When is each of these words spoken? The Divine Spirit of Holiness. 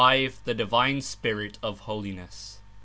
The 0.45 0.55
Divine 0.55 1.01
Spirit 1.01 1.59
of 1.61 1.81
Holiness. 1.81 2.57